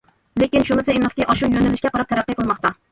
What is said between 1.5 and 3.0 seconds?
يۆنىلىشكە قاراپ تەرەققىي قىلماقتا.